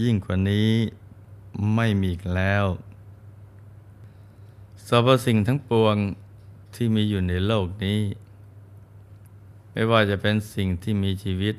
[0.00, 0.72] ยิ่งกว่านี้
[1.74, 2.66] ไม่มีอีกแล้ว
[4.86, 5.96] สรรพสิ่งทั้งปวง
[6.74, 8.00] ที่มีอยู่ในโลกนี้
[9.72, 11.56] ไม่ว่าจะเป็นสิ่งที่มีชีวิต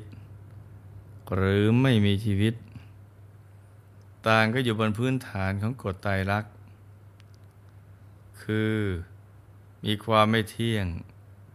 [1.34, 2.54] หรือไม่มีชีวิต
[4.26, 6.44] ต่างก็อยู่บนพื้นฐานของกฎไตรลัก
[8.42, 8.74] คือ
[9.84, 10.86] มีความไม่เที่ยง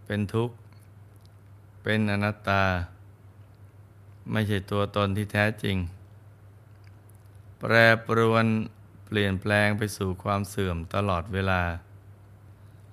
[0.06, 0.56] เป็นทุกข์
[1.84, 2.64] เป็นอนัตตา
[4.32, 5.78] ไม่ใช่ตัวตนที่แท้จริง
[7.64, 7.76] แปร
[8.06, 8.48] ปรวน
[9.06, 11.64] เปลี่ยนแปลงไปสู่ความเสื่อมตลอดเวลา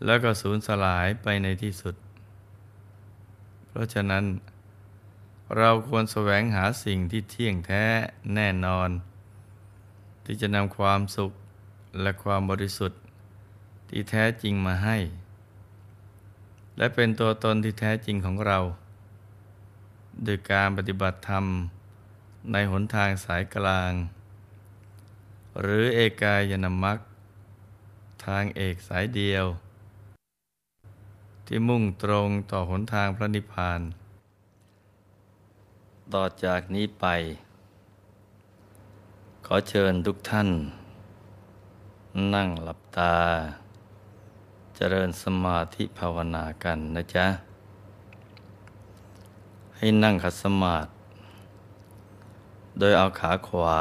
[0.05, 1.95] แล้วก็สูญสลายไปในที่สุด
[3.69, 4.25] เพราะฉะนั้น
[5.56, 7.84] เราควรแสวงหาสิ่งที่เที่ยงแท้
[8.34, 8.91] แน่นอน
[10.25, 11.33] ที่จะนำความสุข
[12.00, 13.00] และความบริสุทธิ์
[13.89, 14.97] ที่แท้จริงมาให้
[16.77, 18.59] และเป็นตัวตนที่แท้จริงของเรา
[20.25, 21.45] โดยการปฏิบัติธรรม
[22.53, 23.93] ในหนทางสายกลาง
[25.62, 26.98] หรือเอกายนามัค
[28.25, 29.47] ทางเอกสายเดียว
[31.47, 33.81] ที่มุ่งตรงต่อหนทางพระนิพพาน
[36.15, 37.06] ต่อจากนี้ไป
[39.47, 40.48] ขอเชิญทุกท่าน
[42.34, 43.17] นั่งหลับตา
[44.77, 47.27] เจริญสมาธิภาวนากันนะจ๊ะ
[49.77, 50.91] ให้นั่งขัดสมาธิ
[52.78, 53.81] โดยเอาขาขวา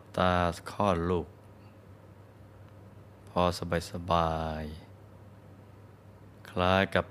[0.17, 0.33] ตา
[0.71, 1.27] ข้อลูก
[3.29, 4.63] พอสบายสบาย
[6.49, 7.05] คล้ายกับ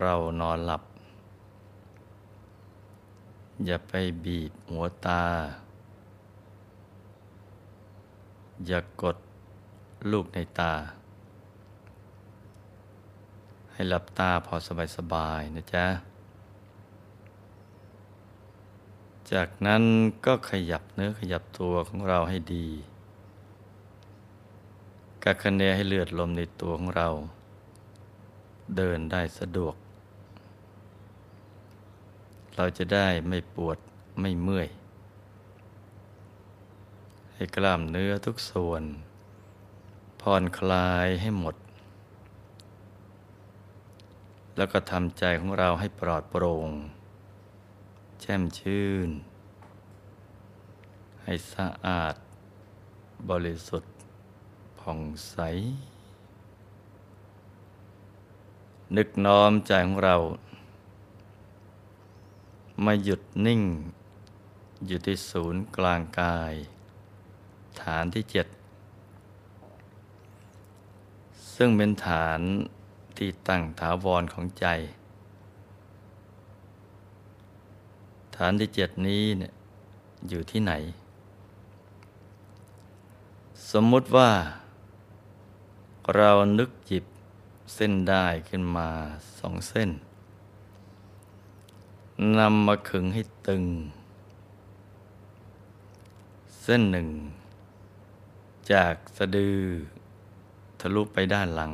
[0.00, 0.82] เรานอนหลับ
[3.66, 3.92] อย่าไป
[4.24, 5.24] บีบหัวตา
[8.66, 9.16] อย่ากด
[10.10, 10.74] ลูกในตา
[13.72, 14.54] ให้หลับตาพอ
[14.96, 15.86] สบายๆนะจ๊ะ
[19.32, 19.82] จากนั้น
[20.26, 22.66] ก็ขยับเนื้อขยับตัวของเราให้ดี
[25.24, 27.08] กักคะเนให้เลือดลมในตัวของเรา
[28.76, 29.74] เดินได้สะดวก
[32.56, 33.78] เราจะได้ไม่ปวด
[34.20, 34.68] ไม่เมื่อย
[37.34, 38.82] ให้กล้ามเนื้อทุกส่วน
[40.20, 41.56] ผ่อนคลายให้หมด
[44.56, 46.70] แล้วก็ทำใจของเราให้ปลอดโปร่ง
[48.30, 49.10] ช่มชื่น
[51.22, 52.14] ให้สะอาด
[53.30, 53.94] บริสุทธิ์
[54.80, 55.36] ผ่องใส
[58.96, 60.16] นึกน้อมใจของเรา
[62.84, 63.62] มาหยุดนิ่ง
[64.86, 66.54] อยู่ที่ศูนย์กลางกาย
[67.82, 68.46] ฐานที่เจ็ด
[71.54, 72.40] ซึ่งเป็นฐาน
[73.16, 74.66] ที่ตั้งถาวรของใจ
[78.29, 79.52] ฐานที่เจ็ดนี้เนี่ย
[80.28, 80.72] อยู่ที่ไหน
[83.70, 84.30] สมมุติว่า
[86.16, 87.04] เรานึกหยิบ
[87.74, 88.88] เส้นได้ขึ้นมา
[89.38, 89.90] สองเส้น
[92.38, 93.64] นำมาขึงให้ตึง
[96.62, 97.08] เส้นหนึ่ง
[98.72, 99.58] จากสะดือ
[100.80, 101.72] ทะลุไปด้านหลัง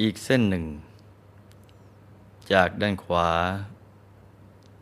[0.00, 0.64] อีกเส้นหนึ่ง
[2.52, 3.30] จากด้านขวา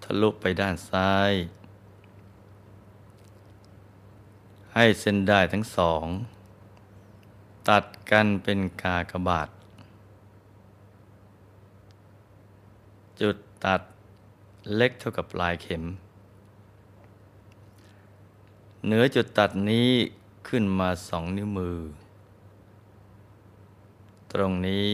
[0.02, 1.32] ทะลุไปด้านซ้าย
[4.74, 6.04] ให้เส้นได้ทั้งสอง
[7.68, 9.48] ตัดกันเป็นกากบาท
[13.20, 13.80] จุดตัด
[14.76, 15.82] เล็กเท่ากับปลายเข็ม
[18.86, 19.90] เหนือจุดตัดนี้
[20.48, 21.78] ขึ้นมาสองนิ้วมือ
[24.32, 24.90] ตรงนี้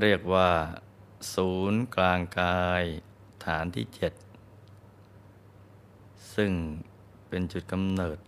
[0.00, 0.48] เรียกว่า
[1.32, 2.84] ศูนย์กลางกาย
[3.44, 4.12] ฐานที่เจ็ด
[6.34, 6.52] ซึ่ง
[7.28, 8.18] เป็นจุดกำเนิด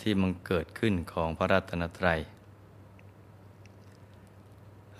[0.00, 2.20] ที่มันเกิดขึ้นของพระรัตนตรัย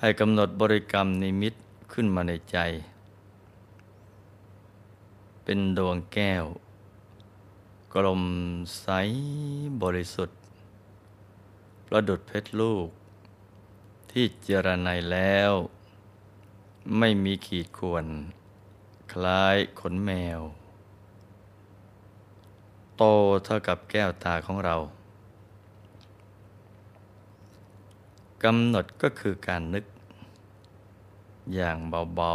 [0.00, 1.54] ให้กำหนดบริกรรมนิมิต
[1.92, 2.58] ขึ้นมาในใจ
[5.44, 6.44] เป็นดวงแก้ว
[7.94, 8.22] กลม
[8.80, 8.86] ใส
[9.82, 10.38] บริสุทธิ์
[11.86, 12.88] ประดุดเพชรลูก
[14.18, 15.52] ที่เจรไนแล้ว
[16.98, 18.06] ไม่มีขีดข่วน
[19.12, 20.40] คล้ายขนแมว
[22.96, 23.02] โต
[23.44, 24.76] เท่ากับแก้วตาของเรา
[28.42, 29.84] กำหนดก็คือการนึก
[31.54, 31.76] อย่าง
[32.16, 32.34] เบา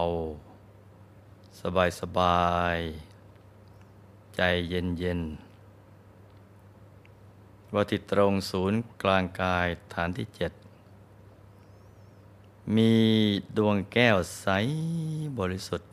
[0.77, 1.59] ๆ
[1.99, 2.77] สบาย
[3.57, 5.21] ๆ ใจเย็น
[6.87, 10.51] ๆ ว่าที่ตรงศูนย์กลางกายฐานที่เจ็ด
[12.75, 12.91] มี
[13.57, 14.47] ดวงแก้วใส
[15.39, 15.89] บริสุทธิ์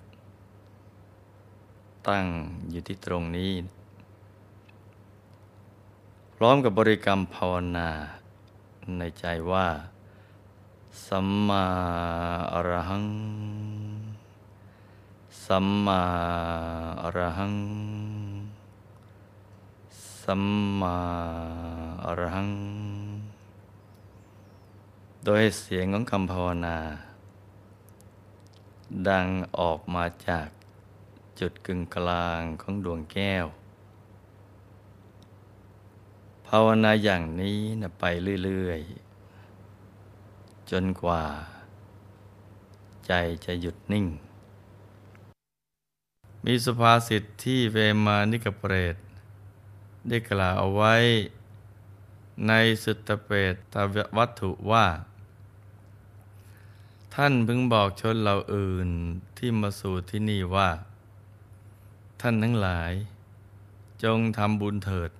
[2.09, 2.27] ตั้ง
[2.71, 3.53] อยู่ที่ตรงนี้
[6.35, 7.89] พร้อมกับบริกรรมภาวนา
[8.99, 9.67] ในใจว่า
[11.07, 11.67] สัมมา
[12.53, 13.07] อรหัง
[15.47, 16.03] สัมมา
[17.03, 17.57] อรหัง
[20.23, 20.45] สัม
[20.81, 20.97] มา
[22.05, 22.51] อรหัง
[25.25, 26.79] โดยเสียงของคำภาวนา
[29.09, 29.27] ดัง
[29.59, 30.49] ออกมาจาก
[31.41, 33.47] จุดกึ่งกลางของดวงแก้ว
[36.47, 38.05] ภาวนาอย่างนี้นะไป
[38.45, 41.25] เรื่อยๆ จนกว่า
[43.07, 43.13] ใจ
[43.45, 44.07] จะหยุดนิ่ง
[46.45, 47.77] มีสุภาษิตที่เว
[48.07, 48.97] มานิกเปรต
[50.09, 50.95] ได้กล่าวเอาไว้
[52.47, 52.53] ใน
[52.85, 53.75] สุตเปตต
[54.17, 54.87] วัตถุว่า
[57.15, 58.89] ท่านพึงบอกชนเหล่าอื่น
[59.37, 60.71] ที่มาสู่ที่นี่ว่า
[62.21, 62.93] ท่านทั้งหลาย
[64.05, 65.11] จงทำบุญเถิด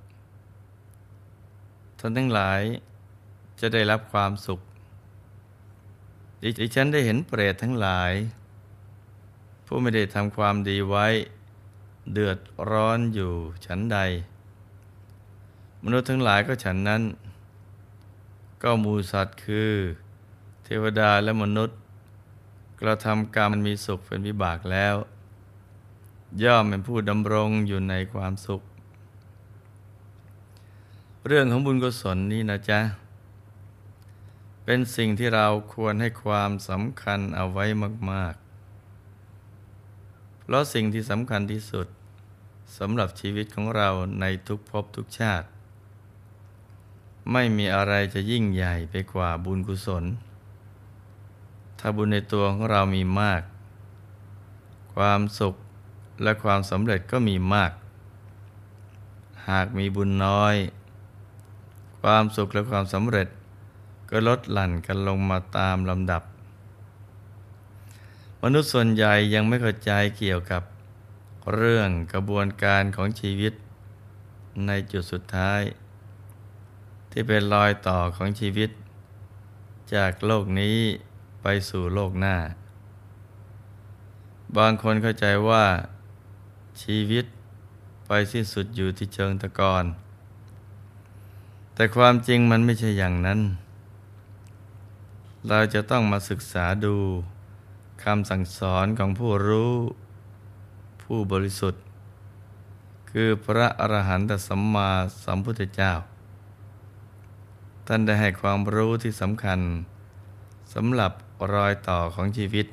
[1.99, 2.63] ท่านทั้งหลาย
[3.61, 4.61] จะได้รับความสุข
[6.43, 8.13] ดิฉันได้เห็นเปรตทั้งหลาย
[9.67, 11.07] ผู้ไม่ได้ทำความดีไว้
[12.13, 12.39] เดือด
[12.71, 13.33] ร้อนอยู่
[13.67, 13.99] ฉันใด
[15.85, 17.03] มนุษย์ทั้งหลายก็ฉันนั้น
[18.63, 19.73] ก็มูสัตว์คือ
[20.65, 21.79] เทวดาและมนุษย์
[22.81, 24.97] กระทำกรรมมีสุขเป็นวิบากแล้ว
[26.43, 28.63] ย่อมเป็นผู้ดำรงอยู่ในความสุข
[31.27, 32.81] เรื่องของบุญกุศลนี้นะจ๊ะ
[34.65, 37.65] เป็นสิ่งที่เราควรให้ความสำคัญเอาไว้
[38.11, 38.35] มาก
[39.19, 41.87] ๆ เพราะสิ่งที่สำคัญที่สุด
[42.79, 43.89] สำหรับชีวิตของเรา
[44.21, 45.47] ในทุกภพทุกชาติ
[47.33, 50.05] ไม่มีอะไรจะยิ่งใหญ่ไปกว่าบุญกุศล
[51.79, 53.43] ถ้าบุญในตัวของเรามีมาก
[54.95, 55.55] ความสุข
[56.23, 57.73] และความสำเร็จก็มีมาก
[59.49, 60.57] หากมีบุญน้อย
[62.03, 63.29] ความสุขและความสำเร็จ
[64.11, 66.23] ก็ลดหลั่นกันลงมาตามลำดับ
[68.43, 70.63] มนุษย์ส่วนใหญ่ยังไม่เข้าใจเกี่ยวกับ
[71.55, 73.53] เรื่องกระบวนการของชีวิต
[74.67, 75.61] ในจุดสุดท้าย
[77.11, 78.71] ที่เป็นรอยต่อของชีวิต
[79.95, 80.79] จากโลกนี้
[81.43, 82.37] ไปสู่โลกหน้า
[84.57, 85.65] บางคนเข้าใจว่า
[86.83, 87.25] ชีวิต
[88.07, 89.85] ไปสิ้นสุดอยู่ที่เชิงตะกอน
[91.75, 93.41] แต่ความจริงมันไม่ใช่อย่างนั้น
[95.49, 96.97] เราจะต้องมาศึกษาดู
[98.03, 99.75] คำสั่งสอนของผู้รู้
[101.03, 101.83] ผู้บริสุทธิ์
[103.11, 104.91] คือพระอรหันตสัมมา
[105.25, 105.93] สัมพุทธเจ้า
[107.91, 109.61] ท่านได้ให้ความรู้ที่สำคัญ
[110.75, 111.13] สำหรับ
[111.55, 112.67] รอยต่อของชีวิต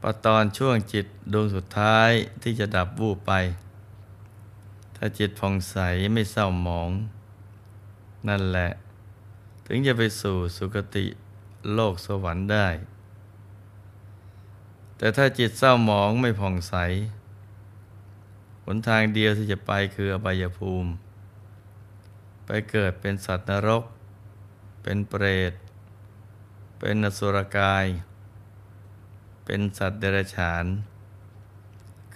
[0.00, 2.10] ปตอนช่วงจิตดวงสุดท้าย
[2.42, 3.32] ที่จะดับวูบไป
[4.96, 5.76] ถ้าจิตผ่องใส
[6.12, 6.90] ไม่เศร้าหมอง
[8.28, 8.68] นั่นแหละ
[9.66, 11.06] ถึงจะไปสู่สุคติ
[11.74, 12.68] โลกสวรรค์ได้
[14.96, 16.74] แต่ถ้าจิตเศร้าหมองไม่ผ่องใส
[18.64, 20.90] หนทางเดียวที่จะไปคืออบายภูมิ
[22.52, 23.84] ไปเกิดเป็นสัตว์นรก
[24.82, 25.52] เป็นเปรต
[26.78, 27.86] เป็นนสุรกาย
[29.44, 30.64] เป็นสัตว์เดรัจฉาน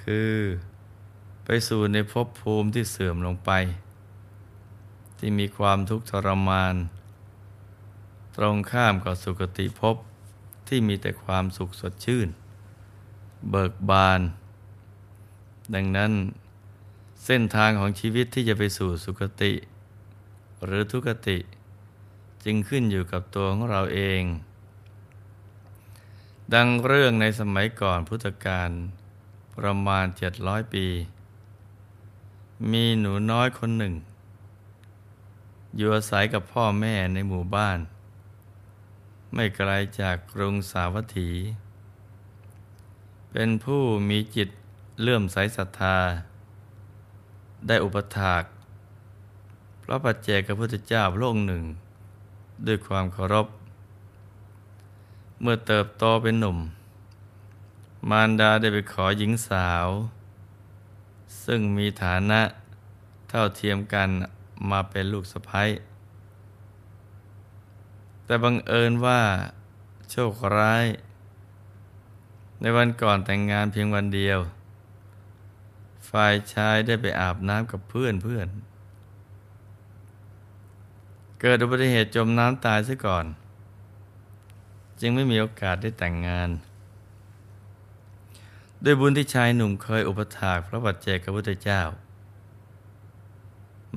[0.02, 0.34] คือ
[1.44, 3.50] ไปสู่ในภพภูมิที่เสื่อมลงไป
[5.18, 6.74] ที่มีความทุกข์ทรมาน
[8.36, 9.96] ตรงข้ามกับสุคติภพ
[10.68, 12.28] ที่มีแต่ความสุขสดชื่น
[13.50, 14.20] เบิกบาน
[15.74, 16.12] ดังนั้น
[17.24, 19.52] เส้นทางของชีวิตที่จะไปสู่สุคติ
[20.64, 21.38] หรือทุกติ
[22.44, 24.22] จึงขึ้นอยู่กับตัวของเราเอง
[26.54, 28.70] ดังเรื่องในสมัยก่อนพุทธกาล
[29.56, 30.86] ประมาณเจ็ดร้อยปี
[32.72, 33.94] มีหนูน้อยคนหนึ่ง
[35.76, 37.78] อยู่อาศัยกับพ่อแม่ในหมู่บ้าน
[39.34, 41.30] ไม่ไกลจากกรุงสาวัตถี
[43.32, 44.48] เป็นผู้มีจิต
[45.00, 45.98] เลื่อมใสศรัทธา
[47.66, 48.42] ได้อุปถาก
[49.86, 51.64] พระปัจเจกพระพุทธเจ้าพระองค์หนึ่ง
[52.66, 53.46] ด้วยความเคารพ
[55.40, 56.58] เมื่อเติบโตเป็นหนุ่ม
[58.10, 59.88] มารดาได้ไปขอหญิงสาว
[61.44, 62.40] ซึ่งมีฐานะ
[63.28, 64.08] เท่าเทียมกัน
[64.70, 65.68] มาเป็นลูกสะพ้ย
[68.24, 69.20] แต่บังเอิญว่า
[70.10, 70.84] โชคร้าย
[72.60, 74.38] ในวันก่อนแต่งงานเพียงวันเดียว
[76.10, 78.48] ฝ่ายชายได้ไปอาบน้ำกับเพื่อนเพื่อน
[81.46, 83.26] เกิดอุบัติเหตุจมน้ำตายซะก่อน
[85.00, 86.50] จึงไม่มีโอกาสได้แต่งงาน
[88.84, 91.80] ด้วยบุญที่ชายหนุ่มเคยอุปถากพระบัจเจกพุทธเจ้า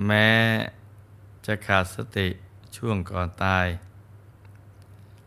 [0.06, 0.30] แม้
[1.46, 2.28] จะขาดสติ
[2.76, 3.68] ช่วงก่อนตาย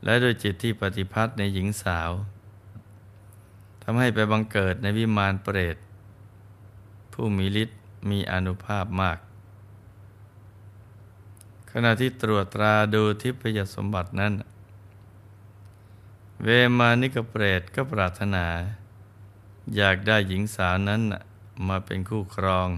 [0.04, 2.10] และโดยจิตที่ปฏิพัทธ์ในหญิงสาว
[3.82, 5.76] ทำให้ไปบังเกิดในวิมานเปรต
[7.12, 7.78] ผู้มีฤทธิ์
[8.10, 9.18] มีอนุภาพมาก
[11.72, 14.32] ขณะที่ตรวจตราดูทิพยสมบัตินั้น
[16.42, 16.48] เว
[16.78, 18.46] มานิกเปรตก็ปรารถนา
[19.76, 21.00] อยากได้หญิงสาวนั้น
[21.68, 22.68] มาเป็นคู่ครอง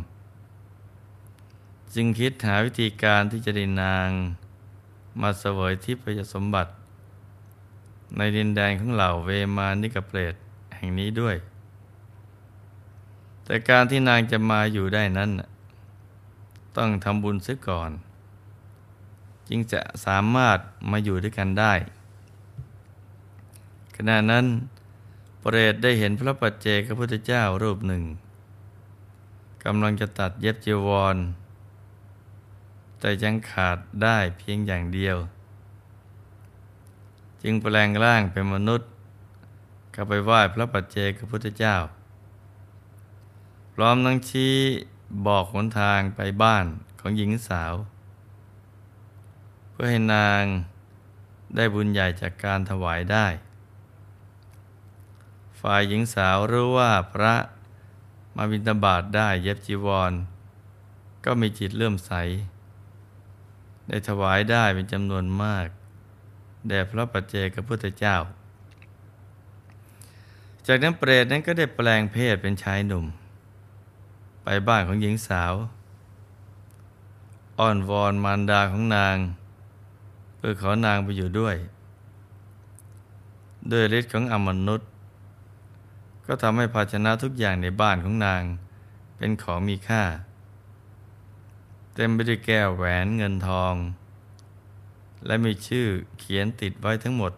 [1.95, 4.09] จึงคิดหาวิธีการที่จะได้นาง
[5.21, 6.73] มาเสวยทิพยสมบัติ
[8.17, 10.35] ในดินแดนของเหล่าเวมานิกเปรต
[10.77, 11.37] แห่งนี้ด้วย
[13.45, 15.31] แต่การที่นางจะมาอยู่ได้นั้น
[16.77, 17.91] ต้องทำบุญเสียก่อน
[19.55, 20.59] จึงจะสามารถ
[20.91, 21.75] มาอยู่ด้วยกันได้
[23.97, 24.45] ขณะนั้น
[25.41, 28.03] เปรตได้เห็นพระปัจเจกพุทธเจ้ารูปหนึ่ง
[29.65, 31.17] กำลังจะตัดเย็บจีวร
[32.99, 35.17] แต่ยังขาดได้เพียงอย่างเดียว
[37.43, 38.89] จึงแปลงร่างเป็นมนุษย์
[39.93, 41.77] เข้าไปไหว้พระปัจเจกพุทธเจ้า
[43.75, 44.55] พร้อมทั้งชี้
[45.27, 46.67] บอกหนทางไปบ้าน
[47.01, 47.75] ของหญิงสาว
[49.85, 50.45] พื่อให้นาง
[51.57, 53.27] ได้บุญใหญ่จากการถวายได้
[55.61, 57.35] ฝ่ายหญิงสาวรู้ว่าพระ
[58.37, 60.13] มาบิณฑบาตได้เย็บจีวร
[61.25, 62.13] ก็มีจิตเลื่อมใส
[63.89, 65.67] ได้ถวายได้เป็นจำนวนมาก
[66.69, 68.17] แด่พระปัจเจกพุทธเจ้า
[70.67, 73.05] จากนั้นเปรตนั้นก็ได้แปลงเพศเป็นชายหนุ่ม
[74.43, 75.53] ไปบ้านของหญิงสาว
[77.59, 79.19] อ้อนวอนมารดาของนาง
[80.45, 81.57] พื่อขอนางไปอยู่ด้วย
[83.73, 84.89] ด้วยฤทธิ์ของอมนุษย์
[86.27, 88.43] ก็ทำให้ภาชนะทุกอย่างในบ้านของนาง
[89.17, 90.05] เป็นของมีค่า
[91.95, 93.75] เต็มไปด้วยแก้วแหวนเงินทอง
[95.27, 95.87] และมีชื่อ
[96.19, 97.33] เขียนติดไว้ทั้งหมด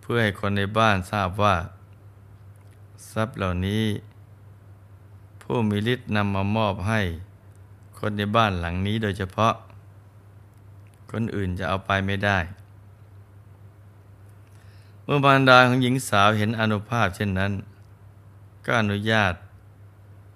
[0.00, 1.56] เพื่อให้คนในบ้านทราบว่า
[3.12, 3.84] ทรัพย์เหล่านี้
[5.42, 7.00] ผู้มีฤทธิ์นำมามอบให้
[7.98, 9.54] คนในบ้านหลังนี้โดยเฉพาะ
[11.12, 12.38] คนอื่นจะเอาไปไม่ได้
[15.04, 17.52] เมื่อบรรดาของหญิงสาวเห็นอนุภาพเช่นนั้น
[18.64, 19.34] ก็อนุญาต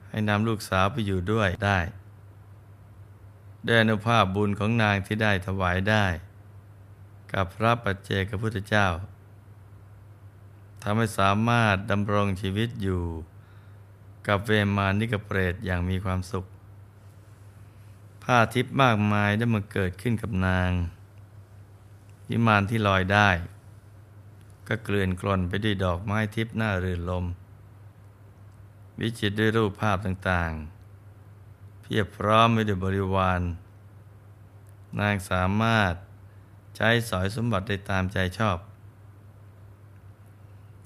[0.09, 1.79] ให้นำลูกสาวไปอยู่ด้วยได้
[3.67, 6.07] ด้วยอนุภาพบุญของนางที่ได้ถวายได้
[7.33, 8.89] กับพระปัจเจกพุทธเจ้า
[10.83, 13.03] ทำให้สามารถดำรงชีวิตอยู่
[14.27, 16.45] กับเวมานิกเปรตอย่างมีความสุข
[18.29, 20.71] ผ้าทิพย์มากมายได้มาเกิดขึ้นกับนาง
[22.29, 23.29] วิมานที่ลอยได้
[24.69, 27.25] ก็เกลื่อนกล่นไปด้วยดอกไม้ทิพย์หน้ารื่นลม
[29.01, 33.41] วิจิตด้วยรูปภาพต่างๆ เพียบพร้อมไปด้วยบริวาร
[35.01, 35.95] นางสามารถ
[36.77, 38.59] ใช้สอยสมบัติได้ตามใจชอบ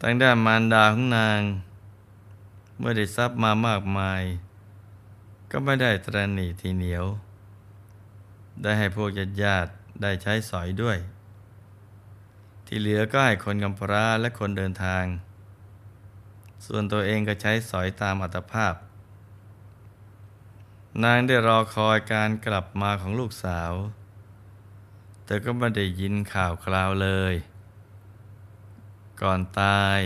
[0.01, 1.41] ทางด้านมารดาของนาง
[2.79, 4.23] เมื่อได้ทรัพย์มามากมาย
[5.51, 7.07] ก็ไม่ได้ตรณีทีเหนียว
[8.63, 9.71] ได้ให้พวกญาติญาติ
[10.03, 10.99] ได้ใช้สอยด้วย
[12.67, 15.05] ที่เหลือก็ให้คนกำพร้าและคนเดินทาง
[16.67, 18.75] ส่วนตัวเองก็ใช้สอยตามอัตภาพ
[21.05, 23.73] นางได้รอคอยการกลับมาของลูกสาว
[25.25, 27.35] แต่ก็ไม่ได้ยินข่าวคราวเลย
[29.23, 30.01] ก่อนตาย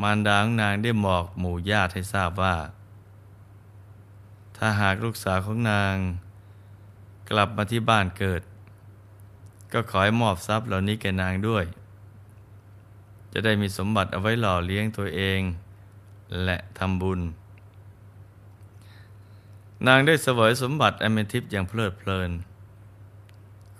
[0.00, 2.56] มารดาของนางได้บอกหมู่ญาติให้ทราบว่า
[4.56, 5.94] ถ้าหากลูกสาวของนาง
[7.30, 8.42] กลับมาที่บ้านเกิด
[9.72, 11.64] ก็ขอให้มอบทรัพย์เหล่านี้แก่นางด้วย
[13.32, 15.40] จะได้มีสมบัติเอาไว้หล่อเลี้ยงตัวเอง
[16.44, 17.20] และทำบุญ
[19.86, 22.30] นางได้เสวยสมบัติอเมทิพย์อย่างเพลิดเพลิน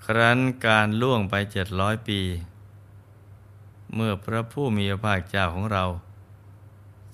[0.05, 2.21] ครั้นการล่วงไปเจ็ดร้อยปี
[3.95, 5.85] เมื่อพระผู้มีพระภาคเจ้าของเรา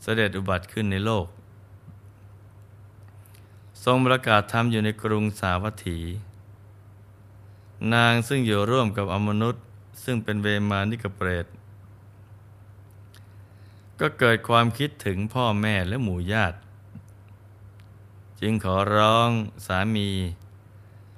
[0.02, 1.26] เสด็จอุบัติขึ้นในโลก
[3.84, 5.98] ทรงประกาศธรรมอยู่ในกรุงสาวัตถี
[7.94, 9.64] นางซึ่งอยู่ร่วมกับอมนุษย์
[10.04, 11.46] ซึ่งเป็นเวมานิกเปรต
[14.00, 16.56] ก็เกิดความคิดถึงพ่อแม่และหมู่ญาติ
[18.40, 19.30] จึงขอร้อง
[19.66, 20.08] สามี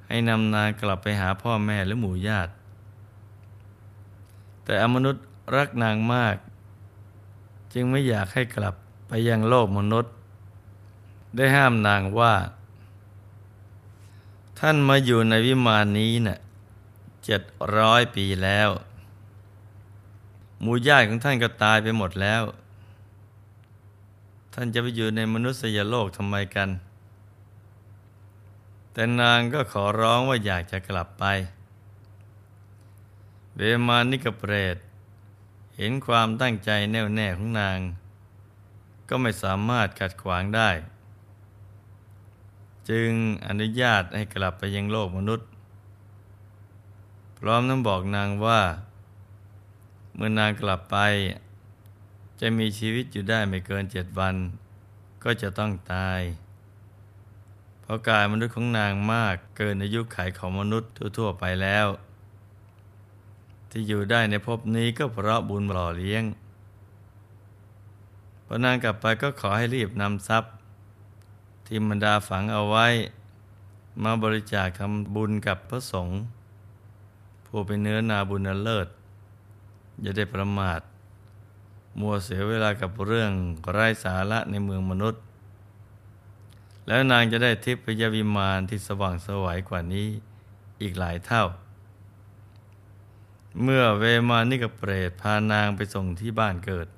[0.06, 2.52] ให้นำนางกลับไปหาพ่อแม่และหมู่ญาติ
[4.64, 6.36] แต่อมนุษย์รักนางมาก
[7.72, 8.74] จึงไม่อยากให้กลับ
[9.08, 10.12] ไปยังโลกมนุษย์
[11.36, 12.34] ได้ห้ามนางว่า
[14.58, 16.38] ท่านมาอยู่ในวิมานนี้นะ่ะ
[17.24, 17.42] เจ็ด
[17.76, 18.70] ร้อยปีแล้ว
[20.60, 22.42] หมู่ญาติของท่านก็ตายไปหมดแล้ว
[24.54, 26.68] ท่านจะไปอยู่ในมนุษยโลกทำไมกัน
[28.92, 31.24] แต่นางก็ขอร้องว่าอยากจะกลับไป
[33.56, 34.76] เวมานิกเปรต
[35.76, 37.78] เห็นความตั้งใจแน่วแน่ของนาง
[39.08, 40.70] ก็ไม่สามารถขัดขวางได้
[42.90, 43.10] จึง
[43.46, 45.48] อนุญาตให้กลับไปยังโลกมนุษย์
[47.38, 48.60] พร้อมน้ำบอกนางว่า
[50.14, 50.96] เมื่อนางกลับไป
[52.40, 54.34] จะมีชีวิตอยู่ได้ไม่เกินเจ็ดวัน
[55.24, 56.20] ก็จะต้องตาย
[57.80, 61.86] เพราะกายมนุษย์ของนางมากเกินอายุไขของมนุษย์ทั่วๆไปแล้ว
[63.70, 66.24] ที่อยู่ได้ในภพนี้ก็เพราะบุญหล่อเลี้ยง
[68.46, 70.52] พอนางกลับไปก็ขอให้รีบนำทรัพย์
[71.66, 72.86] ที่บรรดาฝังเอาไว้
[74.02, 76.16] มาบริจาคทำบุญกับพระสงฆ์
[77.46, 78.88] ผู้เป็นเนื้อนาบุญเลิศ
[80.02, 80.80] อย่าได้ประมาท
[82.00, 83.32] มัวเสียเวลากับเรื่อง
[83.72, 85.22] ไร้สาระในเมืองมนุษย์
[86.86, 90.06] แล้วนางจะได้ทิพยวิมานที่สว่างสวัยกว่านี้
[90.82, 91.44] อีกหลายเท่า
[93.62, 96.88] เมื่อเวมานิกเปรตพานางไปส่งที่บ้านเกิด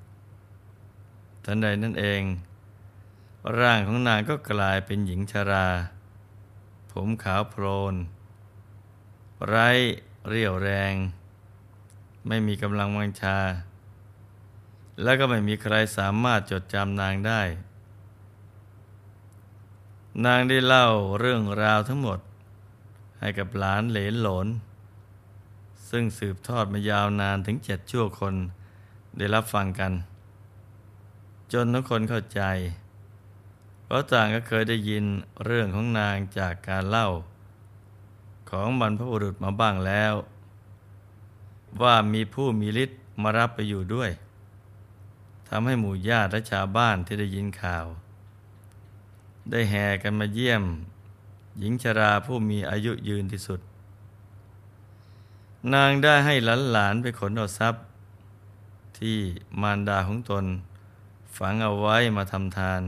[1.45, 2.21] ทันใดนั่นเอง
[3.59, 5.67] ร่างของนางก็กลายเป็นหญิงชรา
[6.91, 7.95] ผมขาวโพลน
[9.47, 9.69] ไร้
[10.27, 10.93] เรี่ยวแรง
[12.27, 13.39] ไม่มีกำลังวังชา
[15.03, 17.41] แล้วก็ไม่มีใครสามารถจดจำนางได้
[20.25, 20.87] นางได้เล่า
[21.19, 22.19] เรื่องราวทั้งหมด
[23.19, 24.47] ให้กับหลานเหลนหลน
[25.89, 28.35] ซึ่งสืบทอดมายาวนานถึงเจ็ดชั่วคน
[29.17, 29.91] ได้รับฟังกัน
[31.53, 32.41] จนทุกคนเข้าใจ
[33.87, 35.03] เพราะต่างก็เคยได้ยิน
[35.45, 37.07] เรื่องของนางจากการเล่า
[38.49, 40.13] ของบรรพบุรุษมาบ้างแล้ว
[41.81, 44.09] ว่ามีผู้มีฤทธิ์มารับไปอยู่ด้วย
[45.47, 47.85] ทำให้หมู่ญาติและชาวบ้านที่ได้ยินข่าว
[49.49, 50.63] ได้แห่กันมาเยี่ยม
[51.59, 53.59] หญิงชราผู้มีอายุยืนที่สุด
[55.73, 57.83] นางได้ให้หลานหลานไปขนเอาทรัพย์
[58.99, 59.17] ที่
[59.61, 60.45] มารดาของตน
[61.37, 62.81] ฝังเอาไว้มาทำทาน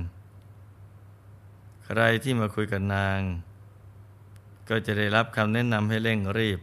[1.92, 3.20] ใครที่มาคุยกับนาง
[4.70, 6.60] ก็จะได้รับคำแนะนำให้เร่งรีบ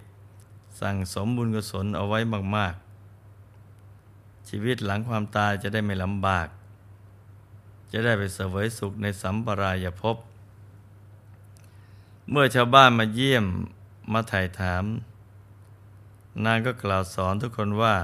[0.80, 2.18] สั่งสมบุญกุศลเอาไว้
[2.56, 2.74] มาก
[3.60, 6.48] ๆ ชีวิตหลังความตายจะได้ไม่ลำบาก
[7.92, 10.16] จะได้ไปเสวยสุขในสัมปรายภพ
[12.30, 13.44] เมื่อชาวบ้านมาเยี่ยม
[14.12, 14.84] มาถ่ายถาม
[16.44, 17.96] นางก็กล่าวสอนทุกคนว่า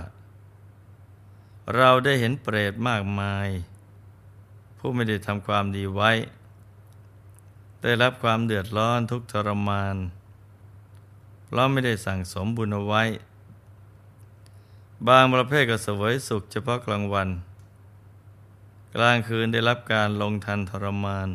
[1.77, 3.49] เราได้เห็นเปรตมากมาย
[4.79, 6.13] ผู้ไม่ได้ทำความดีไว้
[7.83, 9.97] ได้รับความเดือดร้อนทุกทรมาน
[11.45, 13.03] เพราะไม่ได้สั่งสมบุญเอาไว้
[15.09, 17.29] บางประเภทก็เสวยสุขเฉพาะกลางวัน
[18.95, 21.29] กลางคืนได้รับการลงทันทรมาน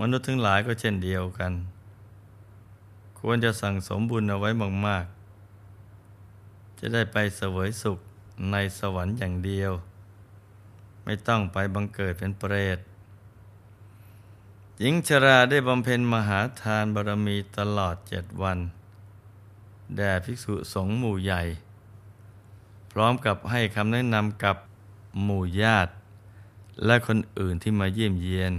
[0.00, 1.52] มนุษย์ทั้งหลายก็เช่นเดียวกัน
[3.20, 4.50] ควรจะสั่งสมบุญเอาไว้
[4.86, 7.98] มากๆ จะได้ไปเสวยสุข
[8.50, 9.72] ในสวรรค์อย่างเดียว
[11.04, 12.78] ไม่ต้องไปบังเกิดเป็นเปรต
[14.80, 18.58] หญิงชราได้บำเพ็ญมหาทานบารมีตลอดเจ็ดวัน
[19.96, 21.42] แด่ภิกษุสงฆ์หมู่ใหญ่
[22.90, 24.56] พร้อมกับให้คำแนะนำกับ
[25.24, 25.92] หมู่ญาติ
[26.84, 28.52] และคนอื่นที่มาเยี่ยมเยียน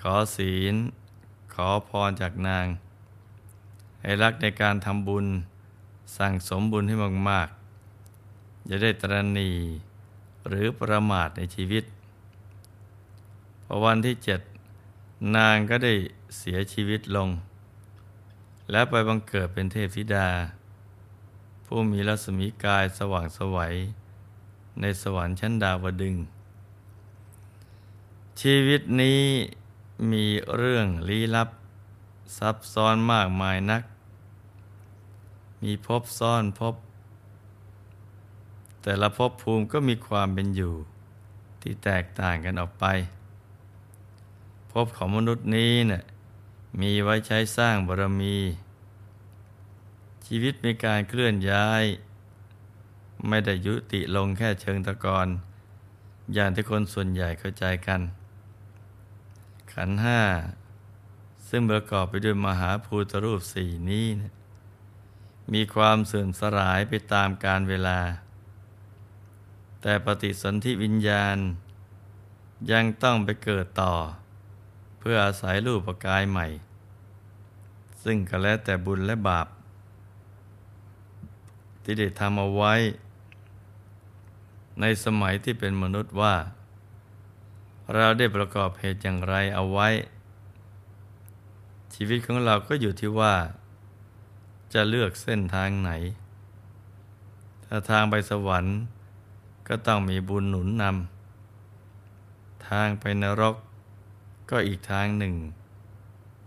[0.00, 0.74] ขอศีล
[1.54, 2.66] ขอพรจากนาง
[4.02, 5.26] ให้รักในการทำบุญ
[6.16, 6.94] สั่งสมบุญให้
[7.30, 9.50] มากๆ จะได้ตรณี
[10.48, 11.84] หรือประมาทในชีวิต
[13.64, 14.40] พอวันที่เจ็ด
[15.36, 15.94] นางก็ได้
[16.38, 17.28] เสียชีวิตลง
[18.70, 20.28] และไปบังเกิดเป็นเทพธิดา
[21.66, 23.74] ผู้มีรัศมีกายสว่างสวัย
[24.80, 26.16] ในสวรรค์ชั้นดาวดึง
[28.40, 29.22] ชีวิตนี้
[30.10, 30.24] มี
[30.56, 31.48] เรื่องลี้ลับ
[32.38, 33.82] ซับซ้อนมากมายนัก
[35.62, 36.74] มีภพซ่อนภพ
[38.82, 40.74] แต่ละภพภูมิก็มีความเป็นอยู่
[41.60, 42.86] ที่แตกต่างกันออกไป
[44.76, 46.02] ภพของมนุษย์นี้เนะ่ย
[46.80, 48.36] มีไว้ใช้สร้างบารมี
[50.26, 51.84] ชีวิตมีการเคลื่อนย้าย
[53.28, 55.28] ไม่ได้ยุติลงแค่เชิงตะกอน
[56.34, 58.00] อย่างที่คนส่วนใหญ่เข้าใจกัน
[59.72, 60.22] ขันห้า
[61.48, 64.32] ซึ่งประกอบไปด้วยมหาภูตรูปสี่นี้นะ
[65.52, 68.00] มีความเสื่อมสลายไปตามกาลเวลา
[69.80, 71.36] แต่ปฏิสนธิวิญญาณ
[72.70, 73.94] ยังต้องไปเกิดต่อ
[75.08, 76.46] พื่ออาศัยรูปกายใหม่
[78.04, 79.46] ซึ่งก็แล้วแต่บุญและบาป
[81.82, 82.74] ที่ได้ทำเอาไว้
[84.80, 86.34] ในสมัยที่เป็นมนุษย์ว่า
[87.94, 89.88] เราได้ประกอบเหตุอย่างไรเอาไว้
[91.94, 93.34] ชีวิตของเราก็อยู่ที่ว่า
[94.74, 95.90] จะเลือกเส้นทางไหน
[97.64, 98.74] ถ้าทางไปสวรรค์
[99.68, 103.56] ก็ต้องมีบุญหนุนนำทางไปนรก
[104.50, 105.34] ก็อีกทางหนึ่ง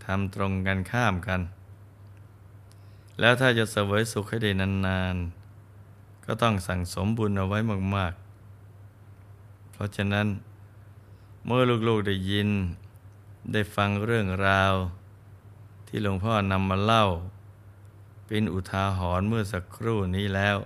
[0.04, 1.40] ทำตรงกันข้ามกัน
[3.20, 7.58] แล้วถ้าจะเสวยสุขให้ได้นานๆ ก็ต้องสั่งสมบุญเอาไว้
[7.96, 8.14] มาก
[8.92, 10.26] ๆ เพราะฉะนั้น
[11.44, 12.48] เมื่อลูกๆได้ยิน
[13.52, 14.74] ได้ฟังเรื่องราว
[15.86, 17.04] ที่หลวงพ่อนำมาเล่า
[18.26, 20.56] เป็นอุทาหรณ์เมื่อสักครู่นี้แล้ว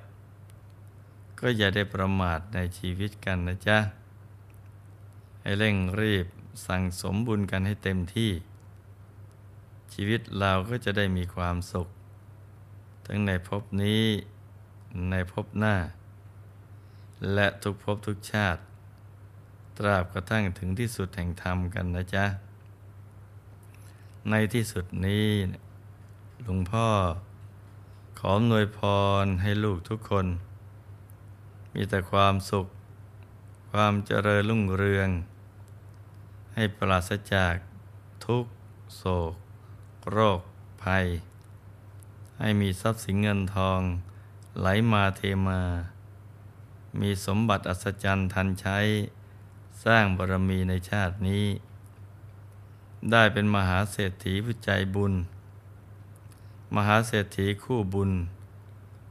[1.40, 3.78] ก็อย่าได้ประมาทในชีวิตกันนะจ๊ะ
[5.40, 6.26] ให้เร่งรีบ
[6.66, 8.30] สั่งสมบุญกันให้เต็มที่
[9.92, 11.88] ชีวิตเราก็จะได้มีความสุข
[13.06, 14.04] ทั้งในภพนี้
[15.10, 15.76] ในภพหน้า
[17.34, 18.60] และทุกภพทุกชาติ
[19.78, 22.26] ตราบกระทั่งถึงที่สุดแห่งธรรมกันนะจ๊ะ
[24.30, 25.28] ในที่สุดนี้
[26.42, 26.88] หลวงพ่อ
[28.18, 28.80] ขอหน่วยพ
[29.24, 30.26] รให้ลูกทุกคน
[31.74, 32.66] มีแต่ความสุข
[33.72, 35.08] ความเจริญรุ่งเรือง
[36.54, 37.54] ให้ปราศจาก
[38.24, 38.44] ทุก
[38.96, 39.34] โศก
[40.10, 40.40] โรค
[40.82, 41.06] ภัย
[42.38, 43.80] ให้มีทรัพย์สินเงินทอง
[44.60, 45.62] ไหลมาเทมา
[47.00, 48.78] มีสมบัติอัศจรรย์ทันใช้
[49.84, 51.46] สร้างบารมีในชาตินี้
[53.10, 55.12] ได้เป็นมหาเศรษฐีผู้ใจบุญ
[56.76, 58.10] มหาเศรษฐีคู่บุญ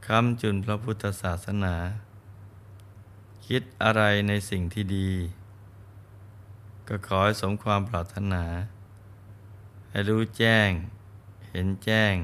[0.06, 1.74] คำจุนพระพุทธศาสนา
[3.46, 5.10] คิดอะไรในสิ่งที่ดี
[6.88, 8.44] ก็ขอให้สมความปรารถนา
[9.90, 10.70] ให้รู้แจ้ง
[11.50, 12.14] เห็นแจ้ง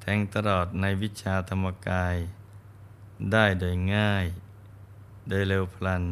[0.00, 2.16] แทงตลอดในวิชาธรรมกาย
[3.32, 4.26] ได้โดยง่าย
[5.28, 6.04] โดยเร็วพลัน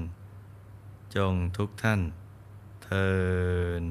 [1.16, 2.00] จงทุกท่าน
[2.84, 3.10] เทิ
[3.82, 3.84] น